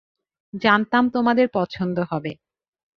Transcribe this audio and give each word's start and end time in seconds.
জানতাম 0.53 1.03
তোমাদের 1.09 1.47
পছন্দ 1.53 1.97
হবে। 2.11 2.31